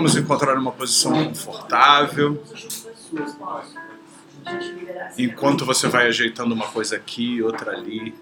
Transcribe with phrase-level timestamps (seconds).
[0.00, 2.42] Vamos encontrar uma posição confortável.
[5.18, 8.14] Enquanto você vai ajeitando uma coisa aqui, outra ali.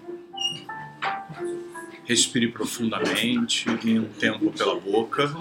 [2.03, 5.33] Respire profundamente em um tempo pela boca.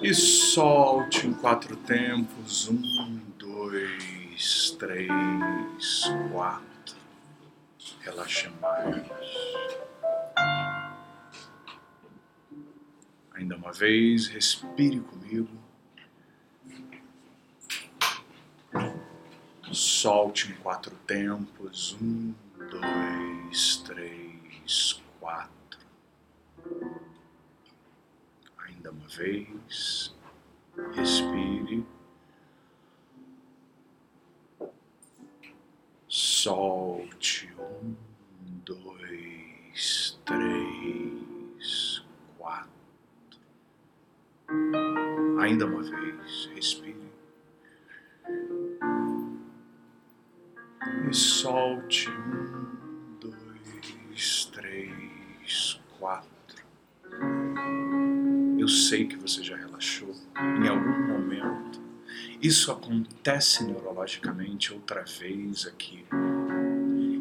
[0.00, 2.68] E solte em quatro tempos.
[2.68, 5.08] Um, dois, três,
[6.30, 6.94] quatro.
[8.04, 9.87] Relaxe mais.
[13.38, 15.48] Ainda uma vez, respire comigo.
[19.70, 21.96] Solte em quatro tempos.
[22.02, 22.34] Um,
[22.68, 25.78] dois, três, quatro.
[28.66, 30.12] Ainda uma vez.
[30.96, 31.86] Respire.
[36.08, 37.54] Solte.
[37.56, 37.94] Um,
[38.64, 42.02] dois, três,
[42.36, 42.78] quatro.
[45.40, 46.50] Ainda uma vez.
[46.54, 46.96] Respire.
[51.10, 52.10] E solte.
[52.10, 56.28] Um, dois, três, quatro.
[58.58, 60.14] Eu sei que você já relaxou
[60.62, 61.80] em algum momento.
[62.42, 66.04] Isso acontece neurologicamente outra vez aqui.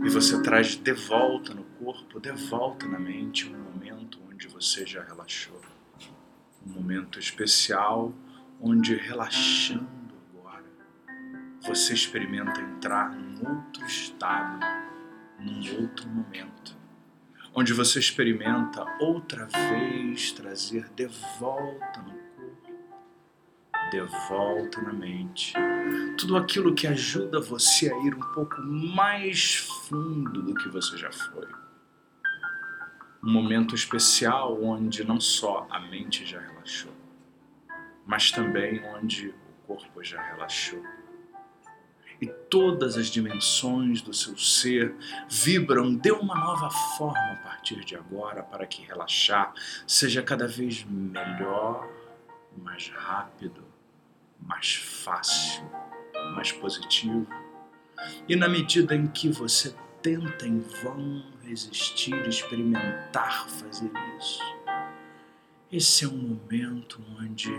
[0.03, 4.85] E você traz de volta no corpo, de volta na mente um momento onde você
[4.85, 5.59] já relaxou.
[6.67, 8.13] Um momento especial
[8.59, 9.87] onde relaxando
[10.35, 10.65] agora
[11.61, 14.59] você experimenta entrar num outro estado,
[15.39, 16.77] num outro momento
[17.57, 21.07] onde você experimenta outra vez trazer de
[21.39, 22.71] volta no corpo,
[23.89, 23.99] de
[24.29, 25.53] volta na mente,
[26.19, 31.11] tudo aquilo que ajuda você a ir um pouco mais fundo do que você já
[31.11, 31.47] foi.
[33.23, 36.91] Um momento especial onde não só a mente já relaxou,
[38.05, 39.35] mas também onde o
[39.67, 40.81] corpo já relaxou
[42.21, 44.95] e todas as dimensões do seu ser
[45.29, 49.53] vibram de uma nova forma a partir de agora para que relaxar
[49.85, 51.87] seja cada vez melhor,
[52.57, 53.63] mais rápido,
[54.39, 55.63] mais fácil,
[56.33, 57.27] mais positivo.
[58.27, 59.75] E na medida em que você
[60.07, 64.41] tenta em vão resistir, experimentar fazer isso,
[65.69, 67.51] esse é um momento onde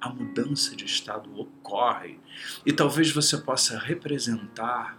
[0.00, 2.18] a mudança de estado ocorre
[2.64, 4.96] e talvez você possa representar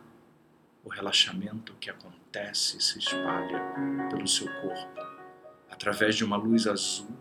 [0.84, 3.63] o relaxamento que acontece e se espalha
[4.12, 5.02] pelo seu corpo
[5.72, 7.17] através de uma luz azul,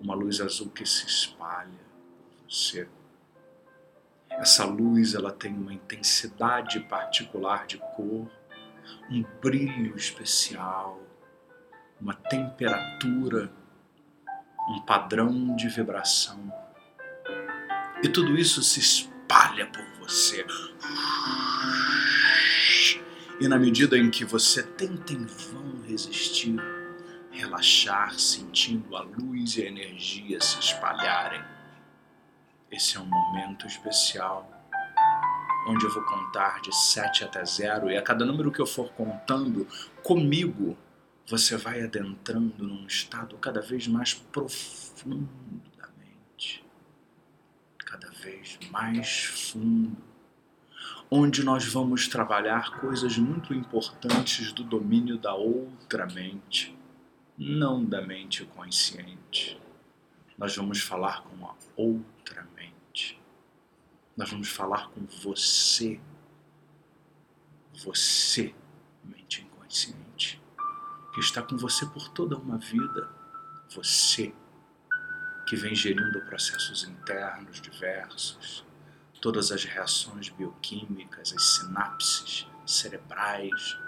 [0.00, 2.88] uma luz azul que se espalha por você.
[4.38, 8.30] Essa luz ela tem uma intensidade particular de cor,
[9.10, 11.00] um brilho especial,
[12.00, 13.50] uma temperatura
[14.68, 16.52] um padrão de vibração.
[18.02, 20.44] E tudo isso se espalha por você.
[23.40, 26.56] E na medida em que você tenta em vão resistir,
[27.30, 31.42] relaxar, sentindo a luz e a energia se espalharem,
[32.74, 34.50] esse é um momento especial
[35.66, 38.90] onde eu vou contar de 7 até 0 e a cada número que eu for
[38.92, 39.66] contando
[40.02, 40.76] comigo,
[41.26, 46.64] você vai adentrando num estado cada vez mais profundo da mente,
[47.78, 49.96] cada vez mais fundo,
[51.10, 56.76] onde nós vamos trabalhar coisas muito importantes do domínio da outra mente,
[57.38, 59.58] não da mente consciente.
[60.36, 62.13] Nós vamos falar com a outra.
[64.16, 66.00] Nós vamos falar com você.
[67.84, 68.54] Você,
[69.02, 70.40] mente inconsciente
[71.12, 73.08] que está com você por toda uma vida,
[73.72, 74.34] você
[75.46, 78.64] que vem gerindo processos internos diversos,
[79.20, 83.78] todas as reações bioquímicas, as sinapses cerebrais,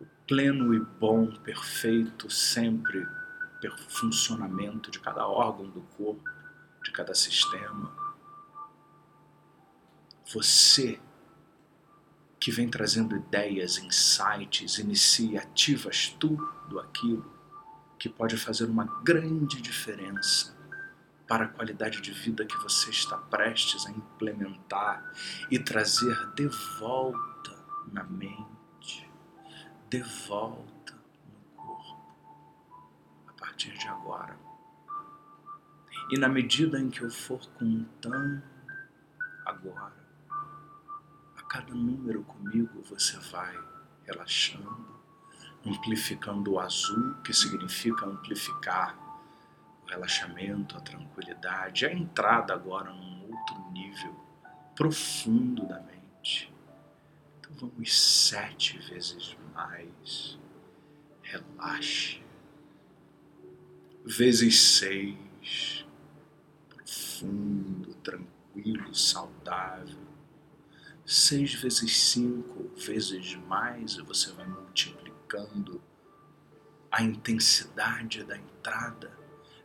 [0.00, 3.06] o pleno e bom, perfeito, sempre
[3.88, 6.22] funcionamento de cada órgão do corpo,
[6.82, 8.03] de cada sistema.
[10.32, 11.00] Você
[12.40, 17.32] que vem trazendo ideias, insights, iniciativas, tudo aquilo
[17.98, 20.54] que pode fazer uma grande diferença
[21.26, 25.10] para a qualidade de vida que você está prestes a implementar
[25.50, 26.46] e trazer de
[26.78, 29.10] volta na mente,
[29.88, 30.94] de volta
[31.26, 32.14] no corpo,
[33.26, 34.38] a partir de agora.
[36.10, 38.42] E na medida em que eu for contando
[39.46, 40.03] agora,
[41.54, 43.56] cada número comigo você vai
[44.04, 45.00] relaxando,
[45.64, 48.98] amplificando o azul, que significa amplificar
[49.84, 54.16] o relaxamento, a tranquilidade, a entrada agora num outro nível
[54.74, 56.52] profundo da mente.
[57.38, 60.36] Então vamos sete vezes mais.
[61.22, 62.20] Relaxe.
[64.04, 65.86] Vezes seis.
[66.68, 70.13] Profundo, tranquilo, saudável.
[71.06, 75.82] Seis vezes cinco, vezes mais, e você vai multiplicando
[76.90, 79.12] a intensidade da entrada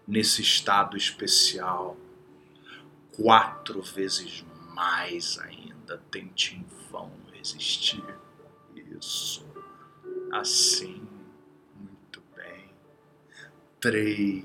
[0.08, 1.96] nesse estado especial.
[3.16, 4.44] Quatro vezes
[4.74, 8.04] mais ainda, tente em vão resistir.
[8.76, 9.46] Isso.
[10.32, 11.08] Assim.
[11.76, 12.74] Muito bem.
[13.80, 14.44] Três.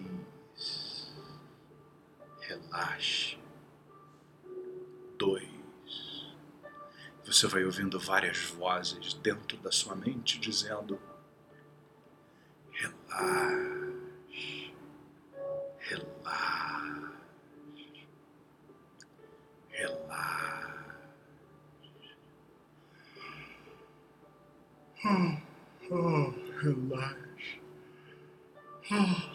[2.40, 3.38] Relaxe.
[5.18, 5.53] Dois.
[7.34, 11.00] Você vai ouvindo várias vozes dentro da sua mente dizendo:
[12.70, 14.72] relaxe,
[15.80, 17.12] relaxe,
[19.72, 20.84] relaxe.
[25.04, 25.36] Oh,
[25.90, 26.32] oh.
[28.92, 29.33] Oh.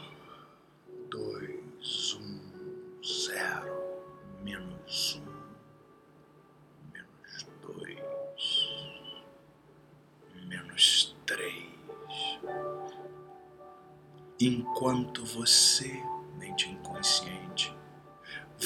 [14.41, 16.01] Enquanto você,
[16.38, 17.75] mente inconsciente,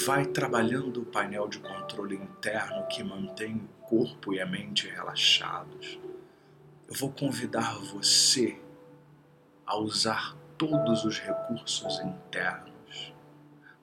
[0.06, 6.00] vai trabalhando o painel de controle interno que mantém o corpo e a mente relaxados
[6.94, 8.62] eu vou convidar você
[9.66, 13.14] a usar todos os recursos internos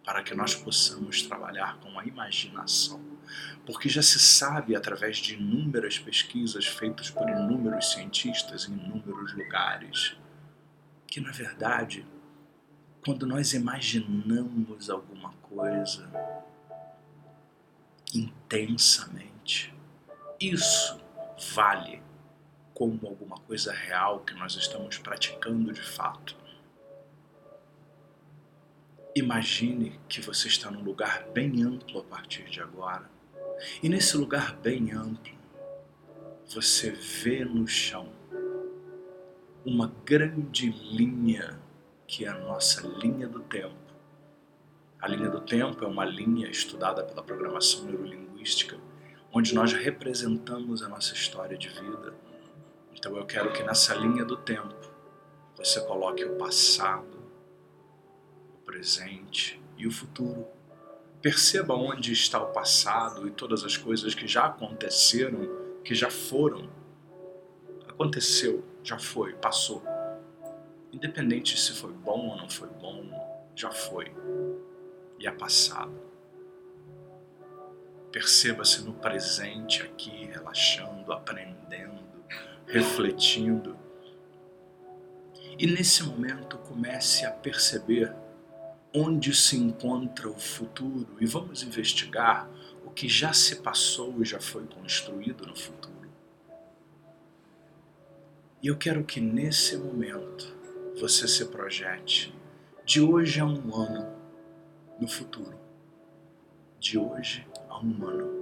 [0.04, 3.00] para que nós possamos trabalhar com a imaginação.
[3.66, 10.16] Porque já se sabe, através de inúmeras pesquisas feitas por inúmeros cientistas em inúmeros lugares,
[11.10, 12.06] que na verdade,
[13.04, 16.08] quando nós imaginamos alguma coisa
[18.14, 19.74] intensamente,
[20.38, 21.00] isso
[21.52, 22.00] vale
[22.72, 26.36] como alguma coisa real que nós estamos praticando de fato.
[29.14, 33.10] Imagine que você está num lugar bem amplo a partir de agora.
[33.82, 35.34] E nesse lugar bem amplo,
[36.46, 38.19] você vê no chão
[39.64, 41.60] uma grande linha
[42.06, 43.74] que é a nossa linha do tempo.
[45.00, 48.76] A linha do tempo é uma linha estudada pela programação neurolinguística,
[49.32, 52.14] onde nós representamos a nossa história de vida
[53.00, 54.74] então eu quero que nessa linha do tempo
[55.56, 57.18] você coloque o passado,
[58.54, 60.46] o presente e o futuro.
[61.22, 65.48] Perceba onde está o passado e todas as coisas que já aconteceram,
[65.82, 66.68] que já foram.
[67.88, 69.82] Aconteceu, já foi, passou.
[70.92, 73.08] Independente se foi bom ou não foi bom,
[73.54, 74.12] já foi.
[75.18, 75.94] E é passado.
[78.10, 81.60] Perceba-se no presente aqui, relaxando, aprendendo
[82.70, 83.76] refletindo.
[85.58, 88.14] E nesse momento comece a perceber
[88.94, 92.48] onde se encontra o futuro e vamos investigar
[92.84, 95.89] o que já se passou e já foi construído no futuro.
[98.62, 100.54] E eu quero que nesse momento
[101.00, 102.34] você se projete
[102.84, 104.14] de hoje a um ano
[105.00, 105.58] no futuro.
[106.78, 108.40] De hoje a um ano.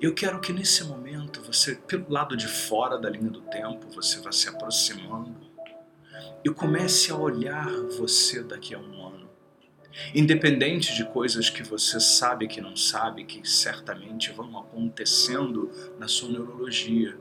[0.00, 4.20] Eu quero que nesse momento você, pelo lado de fora da linha do tempo, você
[4.20, 5.34] vá se aproximando
[6.44, 9.28] e comece a olhar você daqui a um ano.
[10.14, 16.28] Independente de coisas que você sabe que não sabe, que certamente vão acontecendo na sua
[16.28, 17.18] neurologia,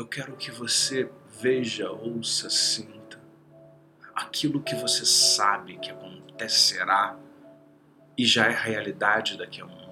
[0.00, 1.10] eu quero que você
[1.42, 3.20] veja, ouça, sinta
[4.14, 7.18] aquilo que você sabe que acontecerá
[8.16, 9.90] e já é realidade daqui a um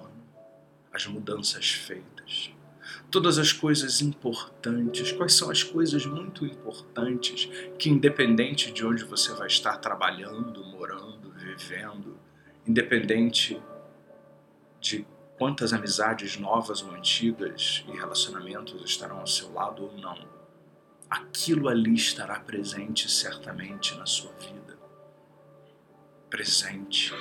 [0.91, 2.51] as mudanças feitas,
[3.11, 5.11] todas as coisas importantes.
[5.11, 7.47] Quais são as coisas muito importantes
[7.77, 12.19] que, independente de onde você vai estar trabalhando, morando, vivendo,
[12.65, 13.61] independente
[14.81, 15.05] de
[15.39, 20.17] quantas amizades novas ou antigas e relacionamentos estarão ao seu lado ou não,
[21.09, 24.77] aquilo ali estará presente certamente na sua vida.
[26.29, 27.11] Presente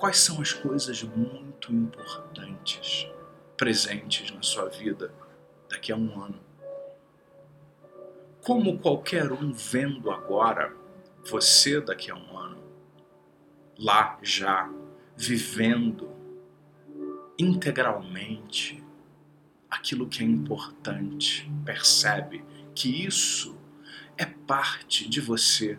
[0.00, 3.06] Quais são as coisas muito importantes
[3.54, 5.12] presentes na sua vida
[5.68, 6.40] daqui a um ano?
[8.42, 10.74] Como qualquer um vendo agora
[11.30, 12.62] você daqui a um ano,
[13.78, 14.72] lá já,
[15.14, 16.08] vivendo
[17.40, 18.84] integralmente
[19.70, 22.44] aquilo que é importante, percebe
[22.74, 23.58] que isso
[24.18, 25.78] é parte de você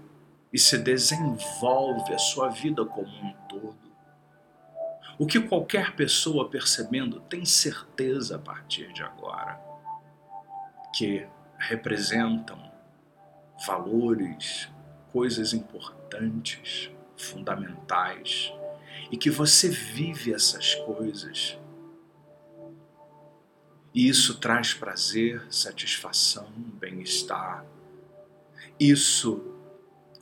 [0.52, 3.78] e se desenvolve a sua vida como um todo.
[5.20, 9.62] O que qualquer pessoa percebendo tem certeza a partir de agora
[10.96, 11.28] que
[11.60, 12.72] representam
[13.68, 14.68] valores,
[15.12, 18.52] coisas importantes, fundamentais
[19.12, 21.58] e que você vive essas coisas.
[23.94, 27.66] E isso traz prazer, satisfação, bem-estar.
[28.80, 29.52] Isso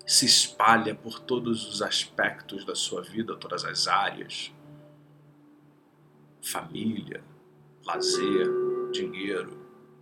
[0.08, 4.52] se espalha por todos os aspectos da sua vida, todas as áreas.
[6.42, 7.24] Família,
[7.86, 8.48] lazer,
[8.92, 9.60] dinheiro,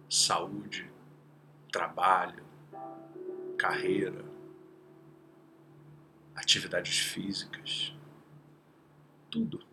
[0.10, 0.90] saúde,
[1.70, 2.46] trabalho,
[3.58, 4.24] carreira,
[6.36, 7.94] atividades físicas,
[9.46, 9.66] tudo.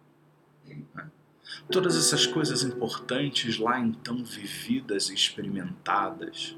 [1.71, 6.57] Todas essas coisas importantes lá então vividas e experimentadas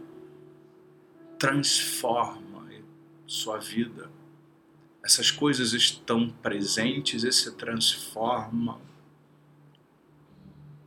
[1.39, 2.47] transforma
[3.27, 4.11] sua vida.
[5.05, 8.81] Essas coisas estão presentes e se transformam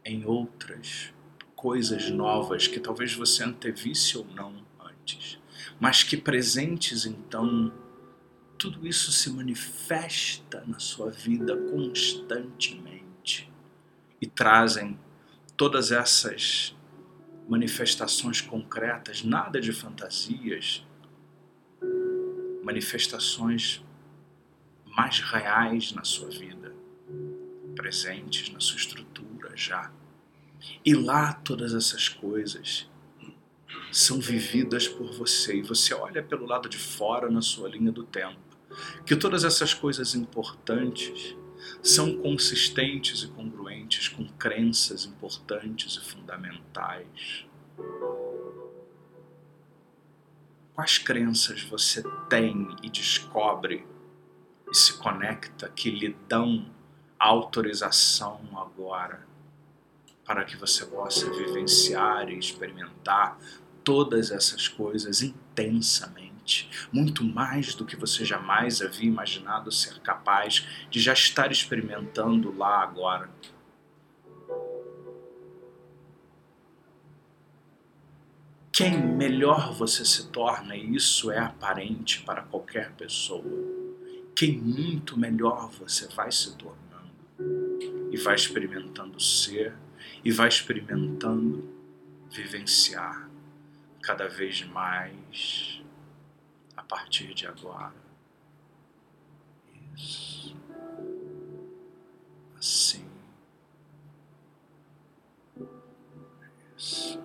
[0.04, 1.14] em outras
[1.56, 5.38] coisas novas que talvez você antevisse ou não antes,
[5.80, 7.72] mas que presentes então
[8.60, 13.50] tudo isso se manifesta na sua vida constantemente
[14.22, 15.00] e trazem
[15.56, 16.75] todas essas
[17.48, 20.86] manifestações concretas, nada de fantasias,
[22.62, 23.82] manifestações
[24.86, 26.75] mais reais na sua vida,
[27.78, 29.89] presentes na sua estrutura já.
[30.86, 32.89] E lá todas essas coisas
[33.89, 38.04] são vividas por você e você olha pelo lado de fora na sua linha do
[38.04, 38.49] tempo
[39.06, 41.36] que todas essas coisas importantes
[41.82, 47.46] são consistentes e congruentes com crenças importantes e fundamentais.
[50.74, 53.86] Quais crenças você tem e descobre
[54.72, 56.66] e se conecta que lhe dão
[57.18, 59.28] autorização agora
[60.26, 63.38] para que você possa vivenciar e experimentar
[63.84, 66.28] todas essas coisas intensamente?
[66.91, 72.82] Muito mais do que você jamais havia imaginado ser capaz de já estar experimentando lá
[72.82, 73.29] agora.
[78.72, 83.44] Quem melhor você se torna, e isso é aparente para qualquer pessoa,
[84.34, 86.79] quem muito melhor você vai se tornando
[88.10, 89.75] e vai experimentando ser
[90.24, 91.70] e vai experimentando
[92.29, 93.29] vivenciar
[94.01, 95.78] cada vez mais
[96.89, 97.93] partir de agora.
[99.96, 100.58] Isso.
[102.58, 103.08] Assim.
[106.75, 107.22] Isso.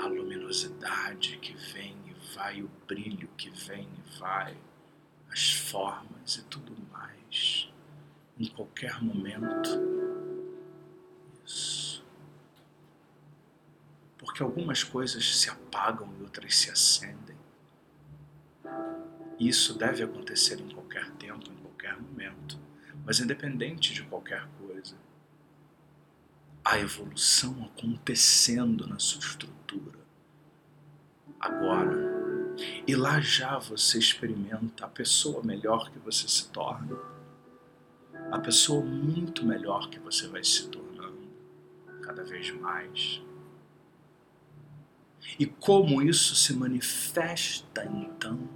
[0.00, 4.56] A luminosidade que vem e vai, o brilho que vem e vai,
[5.30, 7.72] as formas e tudo mais.
[8.36, 9.70] Em qualquer momento.
[11.46, 12.04] Isso.
[14.18, 17.38] Porque algumas coisas se apagam e outras se acendem.
[19.38, 22.58] Isso deve acontecer em qualquer tempo, em qualquer momento.
[23.04, 24.96] Mas independente de qualquer coisa,
[26.64, 29.98] a evolução acontecendo na sua estrutura.
[31.40, 32.18] Agora.
[32.86, 36.98] E lá já você experimenta a pessoa melhor que você se torna.
[38.32, 41.28] A pessoa muito melhor que você vai se tornando
[42.02, 43.22] cada vez mais.
[45.38, 48.48] E como isso se manifesta então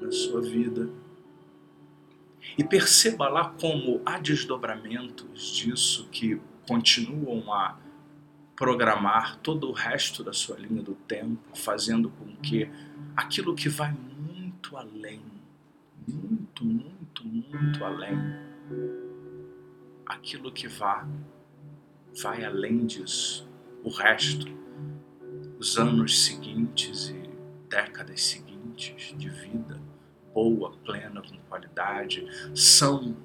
[0.00, 0.88] na sua vida.
[2.56, 7.78] E perceba lá como há desdobramentos disso que continuam a
[8.54, 12.68] programar todo o resto da sua linha do tempo, fazendo com que
[13.14, 15.20] aquilo que vai muito além,
[16.08, 18.16] muito, muito, muito além,
[20.06, 21.06] aquilo que vá,
[22.22, 23.46] vai além disso,
[23.84, 24.46] o resto,
[25.58, 27.30] os anos seguintes e
[27.68, 29.80] décadas seguintes de vida,
[30.36, 33.16] boa, plena, com qualidade, são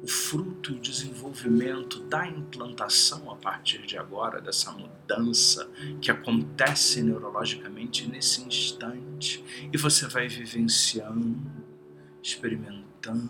[0.00, 5.68] o fruto e o desenvolvimento da implantação a partir de agora, dessa mudança
[6.00, 9.44] que acontece neurologicamente nesse instante.
[9.72, 11.36] E você vai vivenciando,
[12.22, 13.28] experimentando,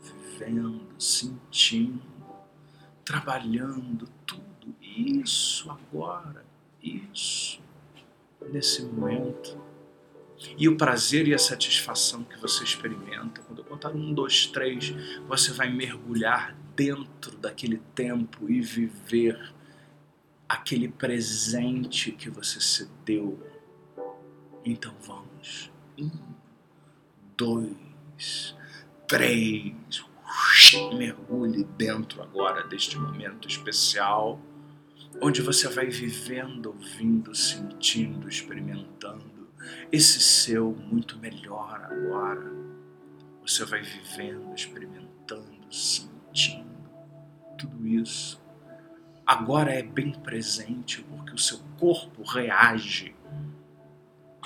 [0.00, 2.00] vivendo, sentindo,
[3.04, 6.42] trabalhando tudo isso agora,
[6.82, 7.60] isso,
[8.50, 9.67] nesse momento
[10.56, 13.40] e o prazer e a satisfação que você experimenta.
[13.42, 14.90] Quando eu contar um, dois, três,
[15.26, 19.52] você vai mergulhar dentro daquele tempo e viver
[20.48, 23.38] aquele presente que você se deu
[24.64, 25.70] Então vamos.
[25.98, 26.10] Um,
[27.36, 28.54] dois,
[29.06, 29.74] três.
[30.94, 34.38] Mergulhe dentro agora deste momento especial,
[35.22, 39.37] onde você vai vivendo, ouvindo, sentindo, experimentando
[39.90, 42.52] esse seu muito melhor agora.
[43.42, 46.68] Você vai vivendo, experimentando, sentindo
[47.58, 48.40] tudo isso.
[49.26, 53.14] Agora é bem presente porque o seu corpo reage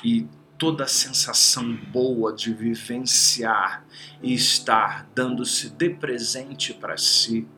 [0.04, 0.28] e
[0.58, 3.84] toda a sensação boa de vivenciar
[4.22, 7.48] e estar dando-se de presente para si,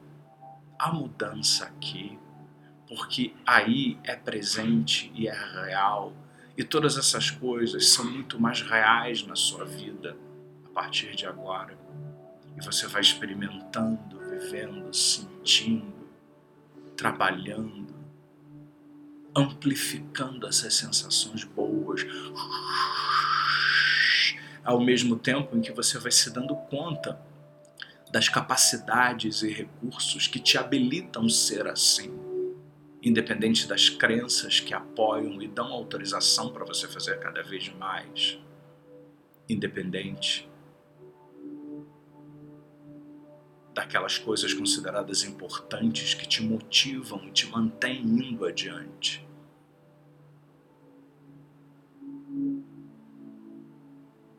[0.78, 2.18] a mudança aqui,
[2.88, 6.12] porque aí é presente e é real,
[6.56, 10.16] e todas essas coisas são muito mais reais na sua vida
[10.64, 11.76] a partir de agora.
[12.56, 15.92] E você vai experimentando, vivendo, sentindo,
[16.96, 17.84] trabalhando
[19.37, 22.02] amplificando essas sensações boas,
[24.62, 27.20] ao mesmo tempo em que você vai se dando conta
[28.12, 32.16] das capacidades e recursos que te habilitam ser assim,
[33.04, 38.38] independente das crenças que apoiam e dão autorização para você fazer cada vez mais,
[39.47, 40.49] independente
[43.75, 49.26] daquelas coisas consideradas importantes que te motivam e te mantêm indo adiante.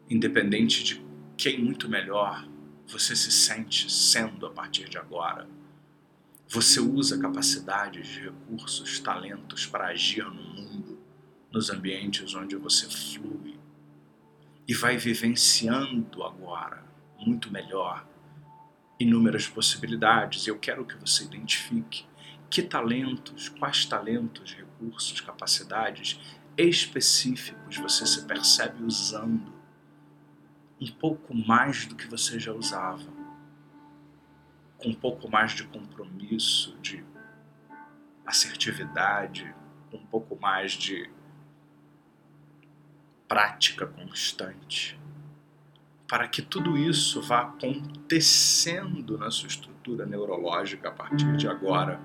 [0.10, 1.06] Independente de
[1.38, 2.48] quem muito melhor
[2.88, 5.48] você se sente sendo a partir de agora,
[6.48, 11.00] você usa capacidades, recursos, talentos para agir no mundo,
[11.52, 13.58] nos ambientes onde você flui
[14.68, 16.84] e vai vivenciando agora
[17.18, 18.06] muito melhor
[19.00, 20.48] inúmeras possibilidades.
[20.48, 22.06] Eu quero que você identifique
[22.50, 26.20] que talentos, quais talentos, recursos, capacidades
[26.58, 29.54] específicos você se percebe usando
[30.80, 33.04] um pouco mais do que você já usava,
[34.86, 37.04] um pouco mais de compromisso, de
[38.26, 39.54] assertividade,
[39.92, 41.10] um pouco mais de
[43.28, 45.00] prática constante.
[46.08, 52.00] Para que tudo isso vá acontecendo na sua estrutura neurológica a partir de agora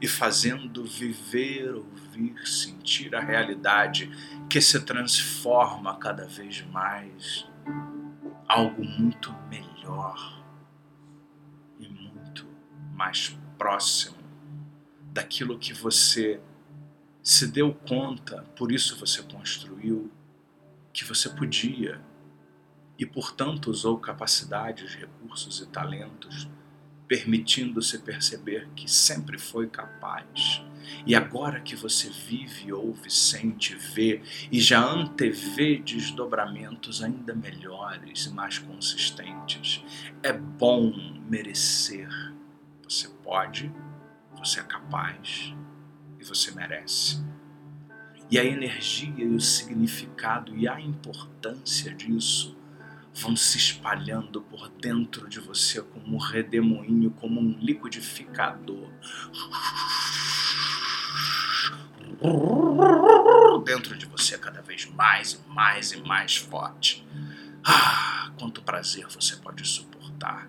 [0.00, 4.10] e fazendo viver, ouvir, sentir a realidade
[4.48, 7.48] que se transforma cada vez mais
[8.46, 10.37] algo muito melhor
[12.98, 14.18] mais próximo
[15.12, 16.40] daquilo que você
[17.22, 20.10] se deu conta, por isso você construiu,
[20.92, 22.00] que você podia
[22.98, 26.48] e, portanto, usou capacidades, recursos e talentos,
[27.06, 30.62] permitindo-se perceber que sempre foi capaz.
[31.06, 38.30] E agora que você vive, ouve, sente, vê e já antevê desdobramentos ainda melhores e
[38.30, 39.84] mais consistentes,
[40.22, 40.92] é bom
[41.28, 42.08] merecer.
[42.88, 43.70] Você pode,
[44.38, 45.54] você é capaz
[46.18, 47.22] e você merece.
[48.30, 52.56] E a energia e o significado e a importância disso
[53.14, 58.88] vão se espalhando por dentro de você como um redemoinho, como um liquidificador.
[63.64, 67.06] Dentro de você cada vez mais e mais e mais forte.
[67.62, 70.48] Ah, quanto prazer você pode suportar.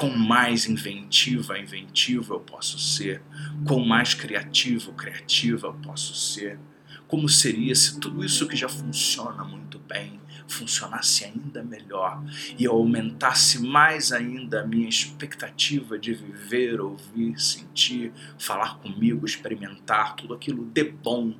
[0.00, 3.20] Quão mais inventiva, inventiva eu posso ser.
[3.66, 6.58] Quão mais criativo, criativa eu posso ser.
[7.06, 12.24] Como seria se tudo isso que já funciona muito bem funcionasse ainda melhor
[12.58, 20.32] e aumentasse mais ainda a minha expectativa de viver, ouvir, sentir, falar comigo, experimentar tudo
[20.32, 21.34] aquilo de bom,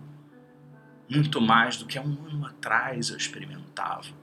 [1.08, 4.19] muito mais do que há um ano atrás eu experimentava.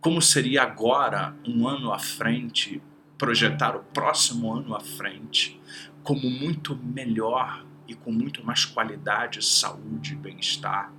[0.00, 2.82] Como seria agora, um ano à frente,
[3.18, 5.60] projetar o próximo ano à frente
[6.02, 10.92] como muito melhor e com muito mais qualidade, saúde e bem-estar?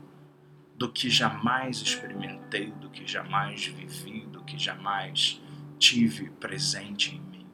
[0.78, 5.42] do que jamais experimentei, do que jamais vivi, do que jamais
[5.80, 7.48] tive presente em mim.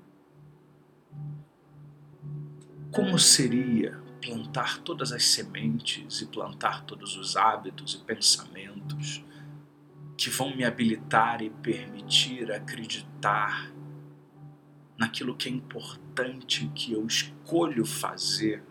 [2.91, 9.23] Como seria plantar todas as sementes e plantar todos os hábitos e pensamentos
[10.23, 13.69] que vão me habilitar e permitir acreditar
[14.97, 18.63] naquilo que é importante que eu escolho fazer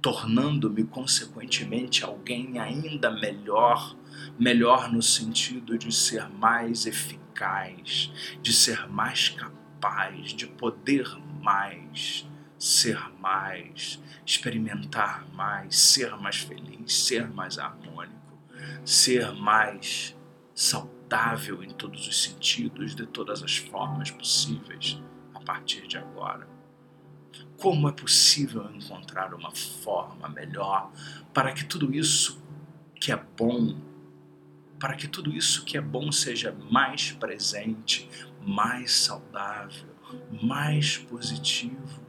[0.00, 3.96] tornando-me consequentemente alguém ainda melhor,
[4.38, 11.04] melhor no sentido de ser mais eficaz, de ser mais capaz, de poder
[11.42, 18.38] mais, ser mais, experimentar mais, ser mais feliz, ser mais harmônico,
[18.84, 20.16] ser mais
[20.60, 25.02] saudável em todos os sentidos, de todas as formas possíveis
[25.34, 26.46] a partir de agora.
[27.56, 30.92] Como é possível encontrar uma forma melhor
[31.32, 32.44] para que tudo isso
[32.94, 33.80] que é bom,
[34.78, 38.06] para que tudo isso que é bom seja mais presente,
[38.42, 39.88] mais saudável,
[40.42, 42.02] mais positivo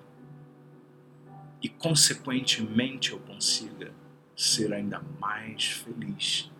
[1.61, 3.93] e, consequentemente, eu consiga
[4.35, 6.51] ser ainda mais feliz.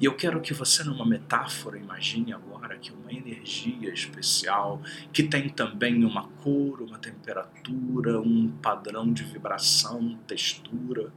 [0.00, 4.80] E eu quero que você, numa metáfora, imagine agora que uma energia especial,
[5.12, 11.12] que tem também uma cor, uma temperatura, um padrão de vibração, textura,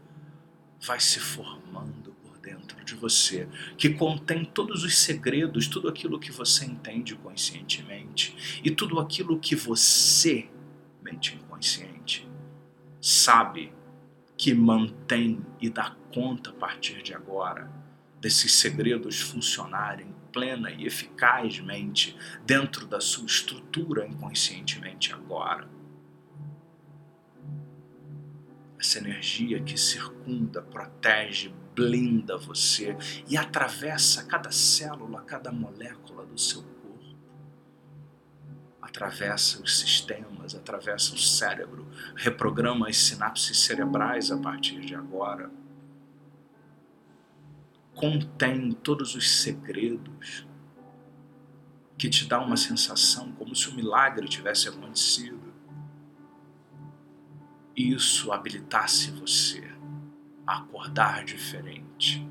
[0.81, 6.31] vai se formando por dentro de você, que contém todos os segredos, tudo aquilo que
[6.31, 10.49] você entende conscientemente e tudo aquilo que você,
[11.01, 12.27] mente inconsciente,
[13.01, 13.71] sabe
[14.37, 17.79] que mantém e dá conta a partir de agora
[18.19, 25.67] desses segredos funcionarem plena e eficazmente dentro da sua estrutura inconscientemente agora.
[28.79, 32.95] Essa energia que circunda, protege, blinda você
[33.27, 37.17] e atravessa cada célula, cada molécula do seu corpo.
[38.81, 45.51] Atravessa os sistemas, atravessa o cérebro, reprograma as sinapses cerebrais a partir de agora
[47.99, 50.47] contém todos os segredos,
[51.97, 55.53] que te dá uma sensação como se um milagre tivesse acontecido.
[57.75, 59.69] Isso habilitasse você
[60.47, 62.25] a acordar diferente.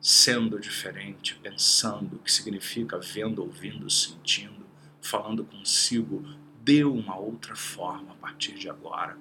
[0.00, 4.64] Sendo diferente, pensando o que significa vendo, ouvindo, sentindo,
[5.00, 6.22] falando consigo,
[6.62, 9.18] de uma outra forma a partir de agora.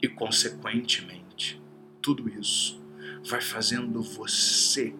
[0.00, 1.60] E, consequentemente,
[2.02, 2.80] tudo isso
[3.24, 4.94] vai fazendo você,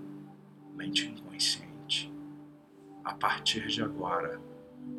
[0.75, 2.13] mente inconsciente,
[3.05, 4.41] a partir de agora,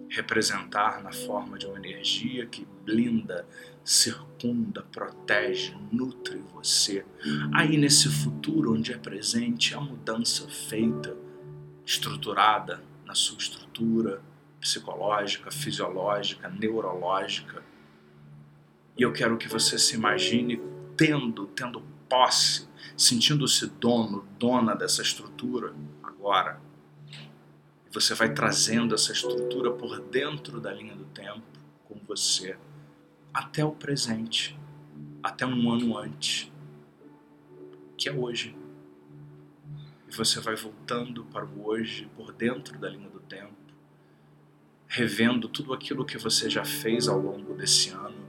[0.09, 3.47] representar na forma de uma energia que blinda,
[3.83, 7.05] circunda, protege, nutre você.
[7.53, 11.15] Aí nesse futuro onde é presente a mudança feita,
[11.85, 14.21] estruturada na sua estrutura
[14.59, 17.63] psicológica, fisiológica, neurológica.
[18.97, 20.61] E eu quero que você se imagine
[20.97, 26.59] tendo, tendo posse, sentindo-se dono, dona dessa estrutura agora.
[27.09, 31.41] E você vai trazendo essa estrutura por dentro da linha do tempo
[31.85, 32.57] com você
[33.33, 34.59] até o presente,
[35.23, 36.51] até um ano antes,
[37.97, 38.53] que é hoje.
[40.05, 43.55] E você vai voltando para o hoje por dentro da linha do tempo,
[44.85, 48.20] revendo tudo aquilo que você já fez ao longo desse ano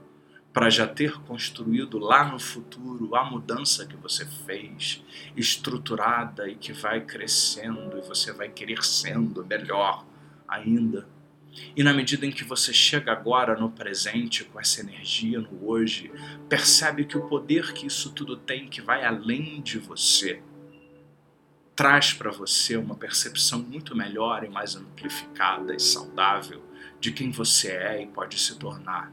[0.52, 5.02] para já ter construído lá no futuro a mudança que você fez,
[5.34, 10.04] estruturada e que vai crescendo e você vai querer sendo melhor
[10.46, 11.08] ainda.
[11.76, 16.10] E na medida em que você chega agora no presente com essa energia no hoje,
[16.48, 20.42] percebe que o poder que isso tudo tem, que vai além de você,
[21.74, 26.62] traz para você uma percepção muito melhor e mais amplificada e saudável
[27.00, 29.12] de quem você é e pode se tornar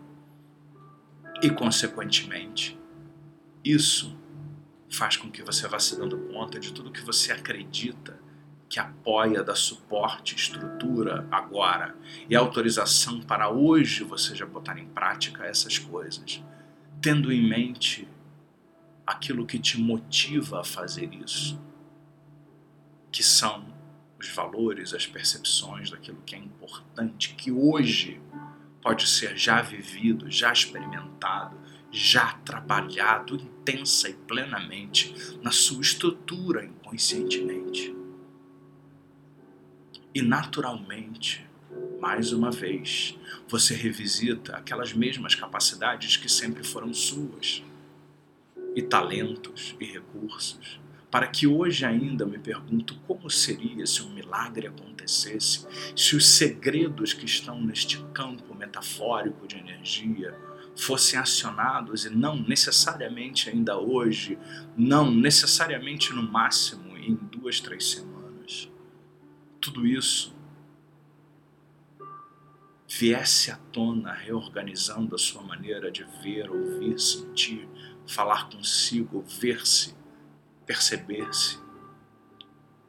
[1.42, 2.80] e, consequentemente,
[3.64, 4.18] isso
[4.90, 8.20] faz com que você vá se dando conta de tudo que você acredita
[8.70, 11.96] que apoia, dá suporte, estrutura agora.
[12.30, 16.44] E autorização para hoje você já botar em prática essas coisas,
[17.02, 18.08] tendo em mente
[19.06, 21.60] aquilo que te motiva a fazer isso,
[23.12, 23.66] que são
[24.20, 28.22] os valores, as percepções daquilo que é importante, que hoje
[28.82, 31.58] pode ser já vivido, já experimentado,
[31.92, 37.96] já trabalhado intensa e plenamente na sua estrutura inconscientemente.
[40.14, 41.46] E naturalmente,
[42.00, 47.64] mais uma vez, você revisita aquelas mesmas capacidades que sempre foram suas,
[48.76, 50.80] e talentos e recursos,
[51.12, 55.66] para que hoje ainda me pergunto como seria se um milagre acontecesse,
[55.96, 60.38] se os segredos que estão neste campo metafórico de energia
[60.78, 64.38] fossem acionados e não necessariamente ainda hoje,
[64.78, 68.72] não necessariamente no máximo em duas, três semanas.
[69.60, 70.34] Tudo isso
[72.88, 77.68] viesse à tona, reorganizando a sua maneira de ver, ouvir, sentir,
[78.08, 79.96] falar consigo, ver-se
[80.66, 81.60] perceber-se,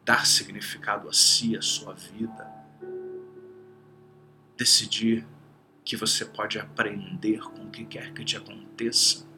[0.05, 2.47] dar significado a si, a sua vida,
[4.57, 5.27] decidir
[5.90, 9.29] que você pode aprender com o que quer que te aconteça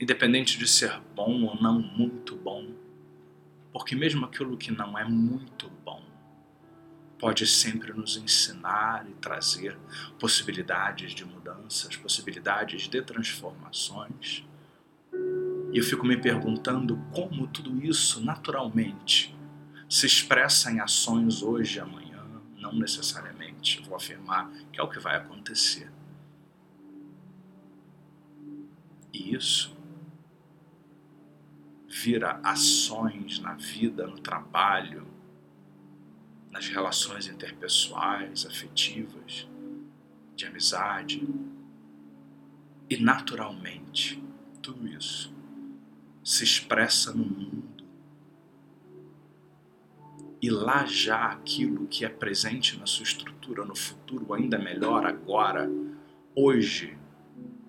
[0.00, 2.74] independente de ser bom ou não muito bom,
[3.70, 6.02] porque mesmo aquilo que não é muito bom
[7.18, 9.76] pode sempre nos ensinar e trazer
[10.18, 14.42] possibilidades de mudanças, possibilidades de transformações.
[15.70, 19.36] E eu fico me perguntando como tudo isso naturalmente
[19.86, 22.24] se expressa em ações hoje e amanhã,
[22.56, 23.39] não necessariamente
[23.86, 25.90] vou afirmar que é o que vai acontecer.
[29.12, 29.76] E isso
[31.88, 35.06] vira ações na vida, no trabalho,
[36.50, 39.48] nas relações interpessoais, afetivas,
[40.34, 41.28] de amizade.
[42.88, 44.22] E naturalmente,
[44.62, 45.32] tudo isso
[46.24, 47.59] se expressa no mundo.
[50.42, 55.70] E lá já aquilo que é presente na sua estrutura, no futuro, ainda melhor agora,
[56.34, 56.96] hoje,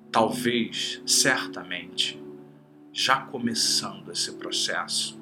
[0.10, 2.22] talvez, certamente,
[2.94, 5.20] já começando esse processo,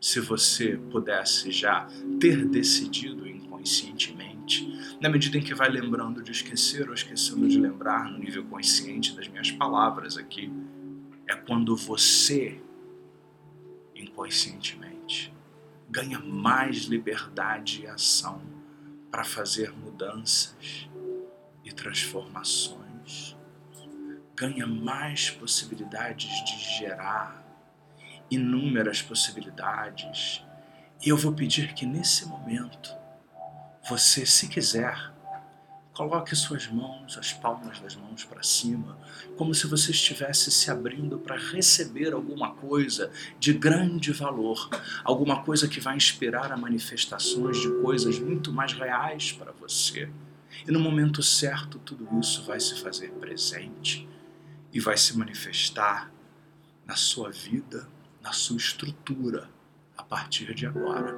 [0.00, 1.88] se você pudesse já
[2.20, 8.08] ter decidido inconscientemente, na medida em que vai lembrando de esquecer ou esquecendo de lembrar
[8.10, 10.52] no nível consciente das minhas palavras aqui,
[11.28, 12.60] é quando você,
[13.94, 15.35] inconscientemente,
[15.88, 18.40] ganha mais liberdade e ação
[19.10, 20.88] para fazer mudanças
[21.64, 22.86] e transformações
[24.36, 27.42] ganha mais possibilidades de gerar
[28.30, 30.44] inúmeras possibilidades.
[31.02, 32.94] E eu vou pedir que nesse momento,
[33.88, 35.10] você, se quiser,
[35.96, 38.98] coloque suas mãos, as palmas das mãos para cima,
[39.34, 44.68] como se você estivesse se abrindo para receber alguma coisa de grande valor,
[45.02, 50.10] alguma coisa que vai inspirar a manifestações de coisas muito mais reais para você.
[50.68, 54.06] E no momento certo, tudo isso vai se fazer presente
[54.74, 56.12] e vai se manifestar
[56.84, 57.88] na sua vida,
[58.20, 59.48] na sua estrutura
[59.96, 61.16] a partir de agora.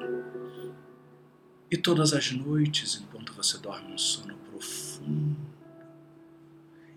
[1.69, 5.37] E todas as noites, enquanto você dorme um sono profundo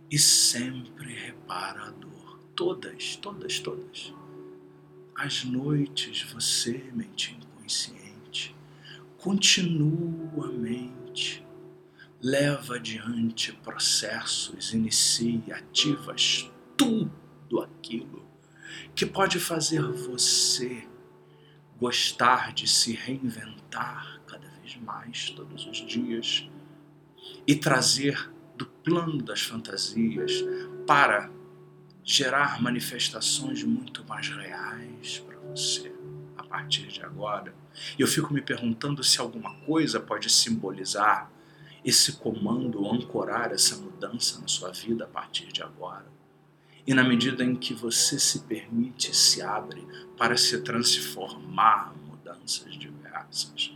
[0.09, 4.11] e sempre reparador, todas, todas, todas,
[5.15, 8.55] as noites você, mente inconsciente,
[9.19, 11.45] continuamente
[12.19, 18.27] leva adiante processos, inicia, ativas tudo aquilo
[18.95, 20.87] que pode fazer você
[21.79, 26.49] gostar de se reinventar cada vez mais todos os dias
[27.45, 30.43] e trazer do plano das fantasias
[30.85, 31.31] para
[32.03, 35.91] gerar manifestações muito mais reais para você
[36.37, 37.53] a partir de agora.
[37.97, 41.31] E eu fico me perguntando se alguma coisa pode simbolizar
[41.83, 46.05] esse comando, ancorar essa mudança na sua vida a partir de agora.
[46.85, 53.71] E na medida em que você se permite, se abre para se transformar mudanças diversas,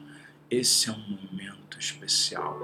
[0.49, 2.59] esse é um momento especial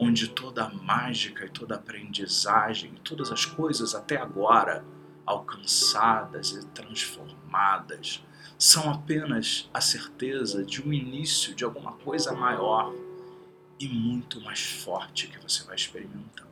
[0.00, 4.82] onde toda a mágica e toda a aprendizagem, todas as coisas até agora
[5.26, 8.24] alcançadas e transformadas,
[8.58, 12.92] são apenas a certeza de um início de alguma coisa maior
[13.78, 16.50] e muito mais forte que você vai experimentando.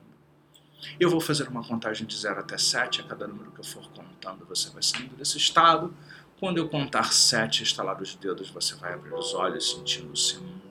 [1.00, 3.86] Eu vou fazer uma contagem de 0 até 7, a cada número que eu for
[3.90, 5.94] contando você vai saindo desse estado.
[6.38, 10.67] Quando eu contar 7, estalar os dedos, você vai abrir os olhos sentindo-se muito.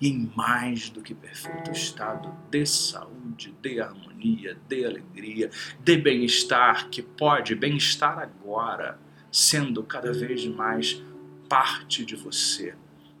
[0.00, 6.88] E em mais do que perfeito estado de saúde, de harmonia, de alegria, de bem-estar,
[6.88, 8.98] que pode, bem-estar agora,
[9.30, 11.02] sendo cada vez mais
[11.48, 12.74] parte de você,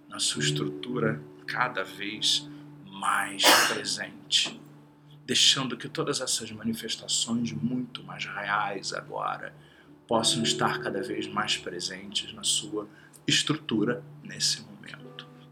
[0.08, 2.48] na sua estrutura cada vez
[2.84, 4.60] mais presente,
[5.26, 9.54] deixando que todas essas manifestações muito mais reais agora
[10.06, 12.88] possam estar cada vez mais presentes na sua
[13.26, 14.69] estrutura nesse momento.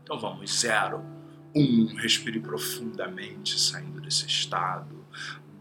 [0.09, 1.05] Então vamos, zero,
[1.55, 5.05] um, respire profundamente saindo desse estado.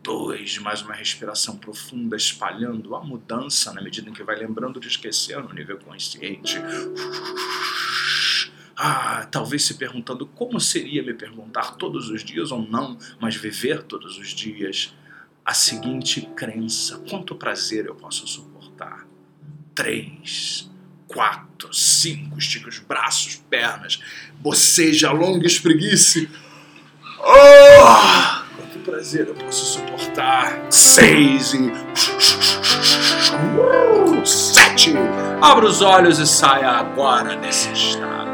[0.02, 4.88] Dois, mais uma respiração profunda, espalhando a mudança na medida em que vai lembrando de
[4.88, 6.62] esquecer no nível consciente.
[8.74, 13.84] Ah, talvez se perguntando como seria me perguntar todos os dias ou não, mas viver
[13.84, 14.96] todos os dias
[15.44, 19.06] a seguinte crença: quanto prazer eu posso suportar?
[19.76, 20.72] Três,
[21.08, 24.02] quatro, cinco, estica os braços, pernas,
[24.40, 26.30] boceja, alonga, espreguice.
[27.20, 30.68] Oh, quanto prazer eu posso suportar?
[30.70, 31.72] Seis e.
[33.34, 34.94] Uh, sete!
[35.42, 38.27] Abra os olhos e saia agora desse estado.